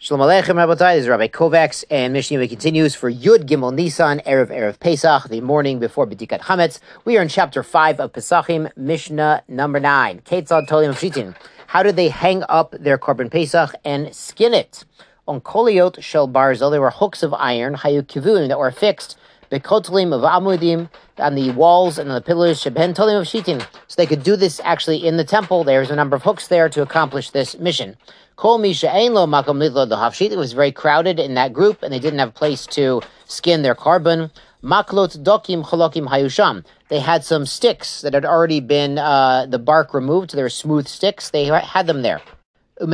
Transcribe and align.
Shalom 0.00 0.28
Aleichem, 0.28 0.54
Rabbatai. 0.54 0.94
This 0.94 1.02
is 1.02 1.08
Rabbi 1.08 1.26
Kovacs, 1.26 1.82
and 1.90 2.12
Mishnah 2.12 2.46
continues 2.46 2.94
for 2.94 3.10
Yud 3.10 3.48
Gimel 3.48 3.74
Nisan, 3.74 4.20
Erev 4.20 4.46
Erev 4.46 4.78
Pesach, 4.78 5.28
the 5.28 5.40
morning 5.40 5.80
before 5.80 6.06
B'dikat 6.06 6.38
Chametz. 6.42 6.78
We 7.04 7.18
are 7.18 7.22
in 7.22 7.26
chapter 7.26 7.64
5 7.64 7.98
of 7.98 8.12
Pesachim, 8.12 8.70
Mishnah 8.76 9.42
number 9.48 9.80
9. 9.80 10.20
Ketzad 10.20 10.68
Tolim 10.68 10.92
Shitin. 10.92 11.34
How 11.66 11.82
did 11.82 11.96
they 11.96 12.10
hang 12.10 12.44
up 12.48 12.76
their 12.78 12.96
korban 12.96 13.28
Pesach 13.28 13.74
and 13.84 14.14
skin 14.14 14.54
it? 14.54 14.84
On 15.26 15.40
Koliot 15.40 16.00
Shel 16.00 16.28
Barzel, 16.28 16.70
there 16.70 16.80
were 16.80 16.90
hooks 16.90 17.24
of 17.24 17.34
iron, 17.34 17.74
Hayu 17.74 18.02
Kivun, 18.02 18.46
that 18.46 18.58
were 18.60 18.70
fixed 18.70 19.18
bekotlim 19.50 20.12
of 20.12 20.22
amudim 20.22 20.88
on 21.18 21.34
the 21.34 21.50
walls 21.52 21.98
and 21.98 22.08
on 22.10 22.14
the 22.14 22.20
pillars 22.20 22.60
sheben 22.60 22.94
tolim 22.94 23.20
of 23.20 23.26
shitin. 23.26 23.60
So 23.86 23.94
they 23.96 24.06
could 24.06 24.22
do 24.22 24.36
this 24.36 24.60
actually 24.64 25.06
in 25.06 25.16
the 25.16 25.24
temple. 25.24 25.64
There's 25.64 25.90
a 25.90 25.96
number 25.96 26.16
of 26.16 26.22
hooks 26.22 26.48
there 26.48 26.68
to 26.68 26.82
accomplish 26.82 27.30
this 27.30 27.58
mission. 27.58 27.96
Kol 28.36 28.58
misha 28.58 28.86
lo 28.86 29.26
makom 29.26 29.58
lidlo 29.58 29.88
the 29.88 29.96
hafshit. 29.96 30.30
It 30.30 30.38
was 30.38 30.52
very 30.52 30.72
crowded 30.72 31.18
in 31.18 31.34
that 31.34 31.52
group, 31.52 31.82
and 31.82 31.92
they 31.92 31.98
didn't 31.98 32.20
have 32.20 32.28
a 32.28 32.32
place 32.32 32.66
to 32.68 33.02
skin 33.26 33.62
their 33.62 33.74
korban. 33.74 34.30
Maklot 34.62 35.22
dokim 35.24 35.64
chalokim 35.64 36.06
hayusham. 36.06 36.64
They 36.88 37.00
had 37.00 37.24
some 37.24 37.46
sticks 37.46 38.00
that 38.02 38.14
had 38.14 38.24
already 38.24 38.60
been 38.60 38.98
uh, 38.98 39.46
the 39.46 39.58
bark 39.58 39.92
removed. 39.92 40.30
So 40.30 40.36
they 40.36 40.42
were 40.42 40.50
smooth 40.50 40.88
sticks. 40.88 41.30
They 41.30 41.46
had 41.46 41.86
them 41.86 42.02
there. 42.02 42.20
So 42.80 42.86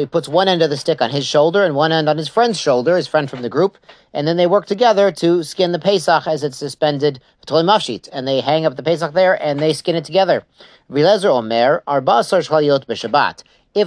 he 0.00 0.06
puts 0.06 0.28
one 0.28 0.48
end 0.48 0.62
of 0.62 0.70
the 0.70 0.76
stick 0.76 1.00
on 1.00 1.10
his 1.10 1.24
shoulder 1.24 1.62
and 1.62 1.76
one 1.76 1.92
end 1.92 2.08
on 2.08 2.18
his 2.18 2.28
friend's 2.28 2.58
shoulder, 2.58 2.96
his 2.96 3.06
friend 3.06 3.30
from 3.30 3.42
the 3.42 3.48
group, 3.48 3.78
and 4.12 4.26
then 4.26 4.36
they 4.36 4.48
work 4.48 4.66
together 4.66 5.12
to 5.12 5.44
skin 5.44 5.70
the 5.70 5.78
Pesach 5.78 6.26
as 6.26 6.42
it's 6.42 6.56
suspended 6.56 7.20
and 7.46 8.26
they 8.26 8.40
hang 8.40 8.66
up 8.66 8.74
the 8.74 8.82
Pesach 8.82 9.14
there 9.14 9.40
and 9.40 9.60
they 9.60 9.72
skin 9.72 9.94
it 9.94 10.04
together. 10.04 10.42
If 10.88 10.96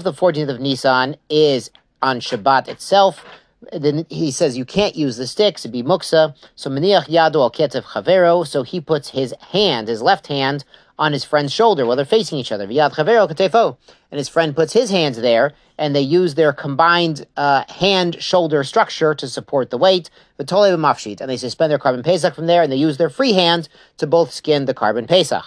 the 0.03 0.13
14th 0.13 0.49
of 0.49 0.61
Nisan 0.61 1.17
is 1.29 1.69
on 2.01 2.21
Shabbat 2.21 2.69
itself, 2.69 3.25
then 3.73 4.05
he 4.09 4.31
says 4.31 4.57
you 4.57 4.65
can't 4.65 4.95
use 4.95 5.17
the 5.17 5.27
sticks, 5.27 5.65
it'd 5.65 5.73
be 5.73 5.83
muksa. 5.83 6.33
So. 6.55 6.69
So 8.45 8.63
he 8.63 8.81
puts 8.81 9.09
his 9.09 9.35
hand, 9.51 9.87
his 9.87 10.01
left 10.01 10.27
hand, 10.27 10.65
on 10.99 11.13
his 11.13 11.23
friend's 11.23 11.53
shoulder 11.53 11.85
while 11.85 11.95
they're 11.95 12.05
facing 12.05 12.37
each 12.37 12.51
other. 12.51 12.65
And 12.65 14.17
his 14.17 14.29
friend 14.29 14.55
puts 14.55 14.73
his 14.73 14.89
hands 14.89 15.17
there, 15.17 15.53
and 15.77 15.95
they 15.95 16.01
use 16.01 16.35
their 16.35 16.53
combined 16.53 17.25
uh, 17.35 17.63
hand-shoulder 17.69 18.63
structure 18.63 19.13
to 19.13 19.27
support 19.27 19.69
the 19.69 19.77
weight. 19.77 20.09
And 20.39 20.47
they 20.47 21.37
suspend 21.37 21.71
their 21.71 21.79
korban 21.79 22.03
pesach 22.03 22.35
from 22.35 22.47
there, 22.47 22.63
and 22.63 22.71
they 22.71 22.77
use 22.77 22.97
their 22.97 23.09
free 23.09 23.33
hand 23.33 23.69
to 23.97 24.07
both 24.07 24.31
skin 24.31 24.65
the 24.65 24.73
korban 24.73 25.07
pesach. 25.07 25.45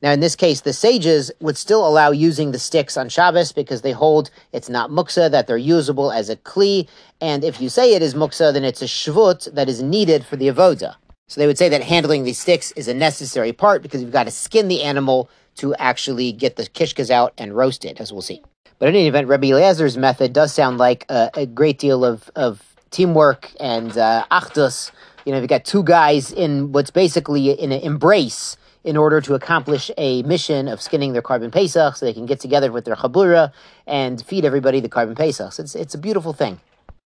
Now, 0.00 0.12
in 0.12 0.20
this 0.20 0.36
case, 0.36 0.60
the 0.60 0.72
sages 0.72 1.32
would 1.40 1.56
still 1.56 1.86
allow 1.86 2.12
using 2.12 2.52
the 2.52 2.58
sticks 2.58 2.96
on 2.96 3.08
Shabbos 3.08 3.50
because 3.50 3.82
they 3.82 3.90
hold 3.90 4.30
it's 4.52 4.68
not 4.68 4.90
muksa, 4.90 5.28
that 5.30 5.48
they're 5.48 5.56
usable 5.56 6.12
as 6.12 6.30
a 6.30 6.36
kli. 6.36 6.88
And 7.20 7.42
if 7.42 7.60
you 7.60 7.68
say 7.68 7.94
it 7.94 8.02
is 8.02 8.14
muksa, 8.14 8.52
then 8.52 8.62
it's 8.62 8.80
a 8.80 8.86
shvut 8.86 9.52
that 9.54 9.68
is 9.68 9.82
needed 9.82 10.24
for 10.24 10.36
the 10.36 10.46
avoda. 10.46 10.94
So 11.28 11.40
they 11.40 11.46
would 11.46 11.58
say 11.58 11.68
that 11.68 11.82
handling 11.82 12.24
these 12.24 12.38
sticks 12.38 12.72
is 12.72 12.88
a 12.88 12.94
necessary 12.94 13.52
part 13.52 13.82
because 13.82 14.02
you've 14.02 14.12
got 14.12 14.24
to 14.24 14.30
skin 14.30 14.68
the 14.68 14.82
animal 14.82 15.30
to 15.56 15.74
actually 15.74 16.32
get 16.32 16.56
the 16.56 16.64
kishkas 16.64 17.10
out 17.10 17.34
and 17.36 17.54
roast 17.54 17.84
it, 17.84 18.00
as 18.00 18.12
we'll 18.12 18.22
see. 18.22 18.42
But 18.78 18.88
in 18.88 18.94
any 18.94 19.08
event, 19.08 19.28
Rabbi 19.28 19.48
Eliezer's 19.48 19.98
method 19.98 20.32
does 20.32 20.54
sound 20.54 20.78
like 20.78 21.04
a, 21.08 21.30
a 21.34 21.46
great 21.46 21.78
deal 21.78 22.04
of, 22.04 22.30
of 22.34 22.62
teamwork 22.90 23.52
and 23.60 23.96
uh, 23.98 24.24
achdus. 24.30 24.90
You 25.24 25.32
know, 25.32 25.38
you've 25.40 25.48
got 25.48 25.64
two 25.64 25.82
guys 25.82 26.32
in 26.32 26.72
what's 26.72 26.90
basically 26.90 27.50
in 27.50 27.72
an 27.72 27.82
embrace 27.82 28.56
in 28.84 28.96
order 28.96 29.20
to 29.20 29.34
accomplish 29.34 29.90
a 29.98 30.22
mission 30.22 30.68
of 30.68 30.80
skinning 30.80 31.12
their 31.12 31.20
korban 31.20 31.52
pesach 31.52 31.96
so 31.96 32.06
they 32.06 32.14
can 32.14 32.24
get 32.24 32.40
together 32.40 32.72
with 32.72 32.84
their 32.84 32.94
chabura 32.94 33.52
and 33.86 34.24
feed 34.24 34.44
everybody 34.44 34.80
the 34.80 34.88
korban 34.88 35.16
pesach. 35.16 35.58
It's, 35.58 35.74
it's 35.74 35.94
a 35.94 35.98
beautiful 35.98 36.32
thing. 36.32 36.60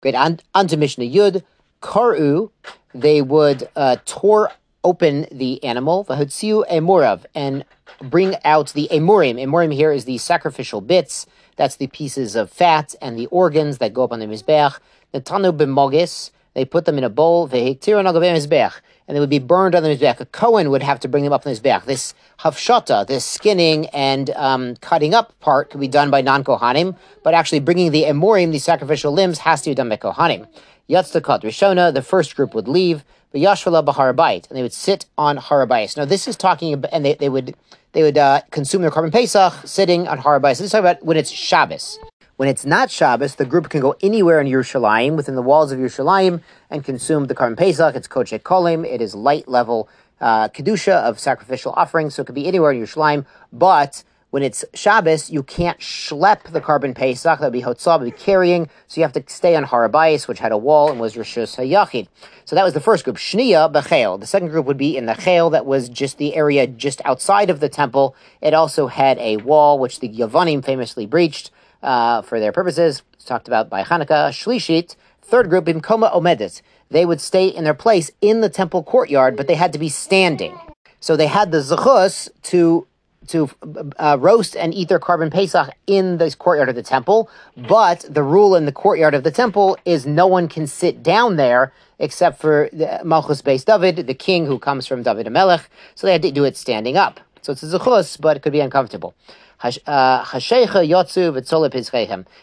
Great. 0.02 0.16
On, 0.16 0.40
on 0.54 0.68
to 0.68 0.76
Mishnah 0.76 1.06
Yud. 1.06 1.44
Karu, 1.82 2.52
they 2.94 3.22
would 3.22 3.70
uh, 3.76 3.98
tore 4.06 4.52
open 4.84 5.28
the 5.32 5.64
animal, 5.64 6.06
vahutziu 6.06 6.68
emurav, 6.70 7.26
and 7.36 7.66
bring 8.02 8.36
out 8.46 8.74
the 8.74 8.88
emurim. 8.92 9.36
Emurim 9.36 9.74
here 9.74 9.92
is 9.92 10.06
the 10.06 10.18
sacrificial 10.18 10.82
bits. 10.82 11.26
That's 11.58 11.76
the 11.76 11.88
pieces 11.88 12.36
of 12.36 12.50
fat 12.50 12.96
and 13.02 13.18
the 13.18 13.28
organs 13.28 13.80
that 13.80 13.94
go 13.94 14.04
up 14.04 14.14
on 14.14 14.20
the 14.20 14.26
mizbeach. 14.26 14.80
The 15.12 15.22
tanu 15.22 15.52
b'mogis, 15.52 16.32
they 16.54 16.64
put 16.66 16.86
them 16.86 16.98
in 16.98 17.04
a 17.04 17.10
bowl, 17.10 17.50
vehiktiru 17.50 18.02
mizbeach, 18.04 18.80
and 19.08 19.16
they 19.16 19.20
would 19.20 19.30
be 19.30 19.40
burned 19.40 19.76
on 19.76 19.84
the 19.84 19.90
mizbeach. 19.90 20.20
A 20.22 20.26
Kohen 20.26 20.70
would 20.70 20.84
have 20.84 21.00
to 21.02 21.10
bring 21.10 21.26
them 21.26 21.34
up 21.34 21.46
on 21.46 21.54
the 21.54 21.60
mizbeach. 21.60 21.84
This 21.84 22.14
hafshata, 22.40 23.06
this 23.06 23.26
skinning 23.26 23.88
and 23.88 24.30
um, 24.32 24.76
cutting 24.78 25.14
up 25.14 25.38
part 25.42 25.72
could 25.72 25.82
be 25.82 25.88
done 25.90 26.10
by 26.10 26.22
non-kohanim, 26.22 26.98
but 27.24 27.34
actually 27.34 27.60
bringing 27.60 27.92
the 27.92 28.04
emurim, 28.04 28.52
the 28.52 28.60
sacrificial 28.60 29.12
limbs, 29.12 29.40
has 29.40 29.62
to 29.64 29.72
be 29.72 29.76
done 29.76 29.90
by 29.90 29.98
kohanim. 29.98 30.48
Yatztakat 30.90 31.44
Rishona, 31.44 31.94
the 31.94 32.02
first 32.02 32.36
group 32.36 32.56
would 32.56 32.68
leave, 32.68 33.04
but 33.32 33.42
Yashvala 33.42 33.86
Baharabait, 33.86 34.50
and 34.50 34.58
they 34.58 34.64
would 34.64 34.74
sit 34.74 35.06
on 35.18 35.38
Har 35.38 35.66
HaBayis. 35.66 35.96
Now 35.96 36.06
this 36.06 36.28
is 36.28 36.36
talking 36.36 36.74
about, 36.74 36.92
and 36.92 37.06
they, 37.06 37.14
they 37.14 37.30
would 37.30 37.56
they 37.92 38.04
would 38.04 38.18
uh, 38.18 38.42
consume 38.52 38.82
their 38.82 38.92
korban 38.92 39.12
Pesach 39.12 39.54
sitting 39.66 40.08
on 40.08 40.18
Har 40.18 40.40
HaBayis. 40.40 40.58
So 40.58 40.64
this 40.64 40.68
is 40.68 40.72
talking 40.72 40.86
about 40.86 41.06
when 41.06 41.18
it's 41.18 41.30
Shabbos. 41.30 42.00
When 42.38 42.50
it's 42.50 42.66
not 42.66 42.90
Shabbos, 42.90 43.36
the 43.36 43.46
group 43.46 43.70
can 43.70 43.82
go 43.82 43.96
anywhere 44.02 44.40
in 44.40 44.48
Yerushalayim, 44.48 45.16
within 45.16 45.36
the 45.36 45.42
walls 45.42 45.72
of 45.72 45.80
Yerushalayim, 45.80 46.42
and 46.70 46.84
consume 46.84 47.26
the 47.26 47.36
korban 47.36 47.58
Pesach. 47.58 47.96
It's 47.96 48.08
Koche 48.08 48.40
Kolim. 48.42 48.84
It 48.86 49.02
is 49.02 49.14
light 49.14 49.48
level 49.48 49.90
uh, 50.22 50.50
Kedusha 50.50 50.94
of 51.04 51.20
sacrificial 51.20 51.74
offerings, 51.76 52.16
so 52.16 52.24
it 52.24 52.26
could 52.26 52.36
be 52.36 52.48
anywhere 52.48 52.72
in 52.72 52.82
Yerushalayim, 52.82 53.26
but 53.54 54.04
when 54.32 54.44
it's 54.44 54.64
Shabbos, 54.74 55.30
you 55.30 55.42
can't 55.42 55.80
schlep 55.80 56.52
the 56.52 56.62
korban 56.62 56.96
Pesach. 56.96 57.40
That 57.40 57.46
would 57.48 57.54
be 57.54 57.64
Hotzah, 57.64 58.00
would 58.00 58.06
be 58.06 58.12
carrying. 58.12 58.70
So 58.88 59.02
you 59.02 59.04
have 59.04 59.14
to 59.14 59.24
stay 59.28 59.56
on 59.56 59.64
Har 59.64 59.90
HaBayis, 59.90 60.28
which 60.28 60.40
had 60.40 60.52
a 60.52 60.58
wall 60.58 60.92
and 60.92 61.00
was 61.00 61.16
Rishus 61.16 61.58
HaYachid. 61.58 62.08
So 62.46 62.56
that 62.56 62.64
was 62.64 62.74
the 62.74 62.80
first 62.80 63.06
group. 63.06 63.18
Shnia 63.18 63.72
Bechel. 63.72 64.20
The 64.20 64.28
second 64.28 64.50
group 64.50 64.66
would 64.68 64.78
be 64.78 64.96
in 64.96 65.08
the 65.08 65.16
Chel, 65.16 65.50
that 65.50 65.66
was 65.66 65.90
just 65.90 66.18
the 66.18 66.36
area 66.36 66.68
just 66.68 67.02
outside 67.06 67.50
of 67.50 67.60
the 67.60 67.70
temple. 67.70 68.16
It 68.42 68.54
also 68.54 68.88
had 68.88 69.18
a 69.18 69.38
wall, 69.38 69.80
which 69.80 70.00
the 70.00 70.10
Yavanim 70.10 70.64
famously 70.64 71.06
breached 71.06 71.52
uh, 71.82 72.22
for 72.22 72.40
their 72.40 72.52
purposes. 72.52 73.02
It's 73.14 73.26
talked 73.26 73.48
about 73.48 73.70
by 73.70 73.84
Hanukkah. 73.84 74.30
Shlishit. 74.30 74.96
Third 75.22 75.50
group, 75.50 75.66
Imkoma 75.66 76.14
Omedet. 76.14 76.62
They 76.90 77.06
would 77.06 77.22
stay 77.22 77.48
in 77.48 77.64
their 77.64 77.76
place 77.76 78.10
in 78.22 78.42
the 78.42 78.50
temple 78.50 78.84
courtyard, 78.84 79.38
but 79.38 79.48
they 79.48 79.56
had 79.56 79.74
to 79.74 79.80
be 79.80 79.90
standing. 79.90 80.60
So 81.00 81.16
they 81.16 81.28
had 81.28 81.52
the 81.52 81.60
zechus 81.60 82.30
to 82.44 82.88
to 83.30 83.50
uh, 83.98 84.18
roast 84.20 84.56
and 84.56 84.74
eat 84.74 84.90
their 84.90 85.00
korban 85.00 85.32
pesach 85.32 85.70
in 85.88 86.18
the 86.18 86.36
courtyard 86.38 86.70
of 86.70 86.76
the 86.76 86.84
temple. 86.84 87.30
But 87.56 88.06
the 88.10 88.24
rule 88.24 88.56
in 88.56 88.66
the 88.66 88.72
courtyard 88.72 89.14
of 89.14 89.24
the 89.24 89.32
temple 89.32 89.78
is 89.86 90.06
no 90.06 90.28
one 90.28 90.48
can 90.48 90.68
sit 90.68 91.04
down 91.04 91.36
there 91.36 91.72
except 92.00 92.40
for 92.40 92.70
the 92.72 93.02
Malchus 93.04 93.42
Beis 93.42 93.66
David, 93.66 94.08
the 94.08 94.14
king 94.14 94.46
who 94.46 94.58
comes 94.58 94.88
from 94.88 95.04
David 95.04 95.30
Melech. 95.32 95.70
So 95.96 96.08
they 96.08 96.14
had 96.14 96.22
to 96.24 96.32
do 96.32 96.46
it 96.46 96.58
standing 96.58 96.98
up. 96.98 97.20
So 97.42 97.52
it's 97.52 97.64
a 97.64 97.68
zechus, 97.68 98.20
but 98.20 98.38
it 98.38 98.42
could 98.42 98.52
be 98.54 98.60
uncomfortable. 98.62 99.14
Uh, 99.62 100.26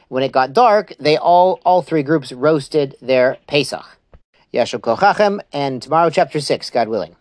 when 0.09 0.23
it 0.23 0.33
got 0.33 0.53
dark, 0.53 0.93
they 1.01 1.17
all 1.17 1.61
all 1.65 1.83
three 1.83 2.03
groups 2.03 2.33
roasted 2.33 2.97
their 3.01 3.39
Pesach. 3.47 3.87
Yashub 4.53 4.81
Kochachem, 4.81 5.41
and 5.53 5.83
tomorrow 5.83 6.11
chapter 6.11 6.41
six, 6.41 6.71
God 6.71 6.89
willing. 6.89 7.17